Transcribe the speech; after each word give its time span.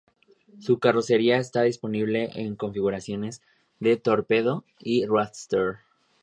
Su 0.57 0.79
carrocería 0.79 1.37
estaba 1.37 1.65
disponible 1.65 2.31
en 2.33 2.55
configuraciones 2.55 3.43
de 3.79 3.97
torpedo 3.97 4.65
y 4.79 5.05
roadster. 5.05 5.75